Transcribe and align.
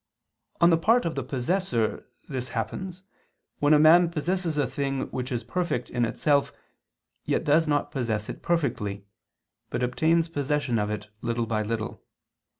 On 0.59 0.71
the 0.71 0.79
part 0.79 1.05
of 1.05 1.13
the 1.13 1.21
possessor, 1.23 2.07
this 2.27 2.49
happens 2.49 3.03
when 3.59 3.71
a 3.71 3.77
man 3.77 4.09
possesses 4.09 4.57
a 4.57 4.65
thing 4.65 5.01
which 5.11 5.31
is 5.31 5.43
perfect 5.43 5.91
in 5.91 6.05
itself, 6.05 6.51
yet 7.23 7.43
does 7.43 7.67
not 7.67 7.91
possess 7.91 8.27
it 8.27 8.41
perfectly, 8.41 9.05
but 9.69 9.83
obtains 9.83 10.27
possession 10.27 10.79
of 10.79 10.89
it 10.89 11.09
little 11.21 11.45
by 11.45 11.61
little. 11.61 12.01